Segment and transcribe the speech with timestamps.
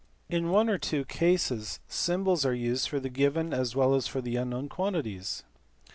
[0.29, 4.19] In one or two cases symbols are used for the given as well as for
[4.19, 5.43] the unknown quantities.